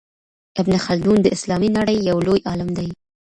[0.61, 2.89] ابن خلدون د اسلامي نړۍ يو لوی عالم دی.